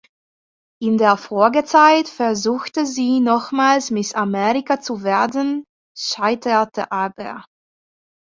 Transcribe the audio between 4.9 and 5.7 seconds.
werden,